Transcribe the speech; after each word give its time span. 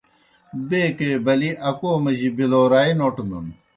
بیکے 0.69 1.11
بلِی 1.25 1.51
اکو 1.69 1.91
مجی 2.03 2.29
بِلَورائے 2.35 2.91
نوٹنَن۔ 2.99 3.45